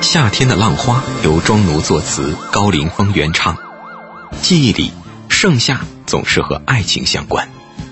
[0.00, 3.56] 夏天的浪花由庄奴作词，高凌风原唱。
[4.40, 4.92] 记忆里，
[5.28, 7.48] 盛夏总是和爱情相关。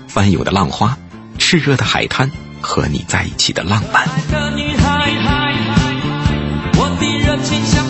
[0.07, 0.97] 翻涌的浪花，
[1.37, 2.31] 炽热的海滩，
[2.61, 4.07] 和你在一起的浪漫。
[6.79, 7.85] 我的热情像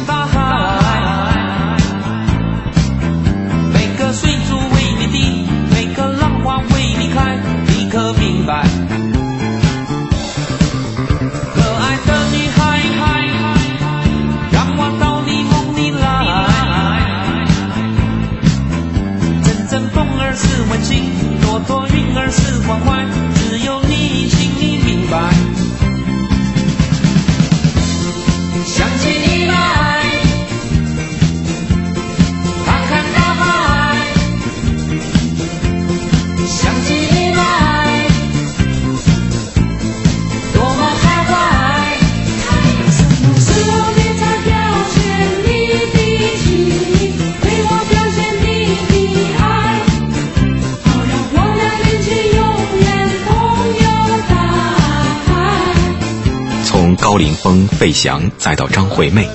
[57.17, 59.25] 高凌风、费翔再到张惠妹，《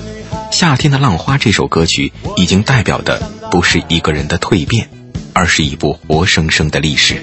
[0.53, 4.89] 夏天的浪花》这首歌曲已经代表的不是一个人的蜕变，
[5.33, 7.21] 而是一部活生生的历史。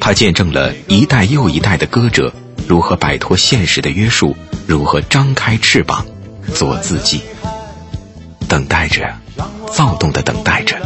[0.00, 2.32] 它见证了一代又一代的歌者
[2.66, 4.34] 如何摆脱现实的约束，
[4.66, 6.06] 如何张开翅膀
[6.54, 7.20] 做自己，
[8.48, 9.14] 等待着，
[9.70, 10.80] 躁动的等待着，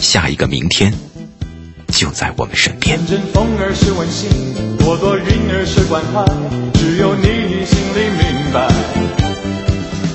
[0.00, 0.94] 下一个明天
[1.88, 2.98] 就在我们身边。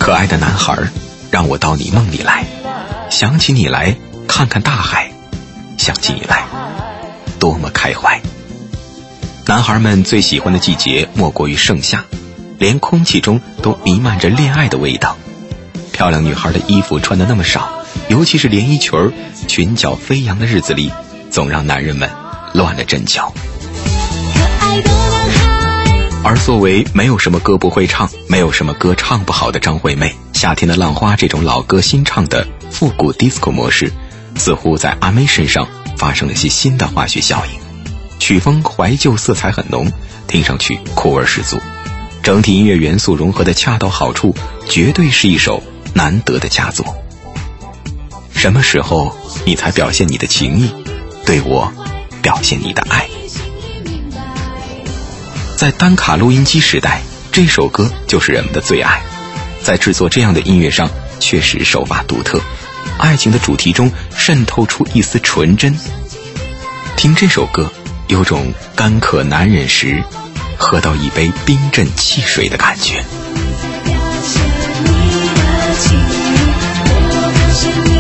[0.04, 0.78] 可爱的男孩，
[1.32, 2.44] 让我到你梦里来，
[3.10, 3.96] 想起你来，
[4.28, 5.10] 看看大海，
[5.78, 6.44] 想起你来，
[7.40, 8.22] 多么开怀。
[9.46, 12.04] 男孩们最喜欢的季节莫过于盛夏，
[12.58, 15.16] 连空气中都弥漫着恋爱的味道。
[15.94, 17.70] 漂亮女孩的衣服穿的那么少，
[18.10, 19.10] 尤其是连衣裙，
[19.48, 20.92] 裙角飞扬的日子里，
[21.32, 22.10] 总让男人们
[22.52, 23.34] 乱了阵脚。
[24.36, 25.53] 可爱的男孩，
[26.34, 33.92] 而作为没有什么歌不会唱，没有什么歌唱不好的张惠妹，《夏天的浪花》这种老歌新唱的复古 disco 模式，
[34.36, 37.60] 似乎在阿妹身上发生了些新的化学效应。
[38.18, 39.92] 曲风怀旧色彩很浓，
[40.28, 41.60] 听上去酷味十足，
[42.24, 44.36] 整体音乐元素融合的恰到好处，
[44.68, 45.62] 绝对是一首
[45.94, 46.96] 难得的佳作。
[48.32, 50.74] 什么时候你才表现你的情意，
[51.28, 51.72] 对我
[52.24, 53.08] 表现你的爱？
[55.64, 57.02] 在单卡录音机时代，
[57.32, 59.02] 这首歌就是人们的最爱。
[59.62, 60.90] 在制作这样的音乐上，
[61.22, 62.38] 确实手法独特。
[62.98, 65.74] 爱情的主题中渗透出一丝纯真。
[66.98, 67.72] 听这首歌，
[68.10, 70.04] 有种干渴难忍时，
[70.58, 72.96] 喝到一杯冰镇汽水的感觉。
[73.86, 74.44] 表现
[74.84, 74.90] 你
[75.34, 76.12] 的情意，
[76.84, 77.93] 我表现你